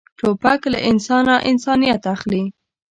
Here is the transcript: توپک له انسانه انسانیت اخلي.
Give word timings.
توپک 0.19 0.61
له 0.73 0.79
انسانه 0.89 1.35
انسانیت 1.51 2.03
اخلي. 2.15 2.43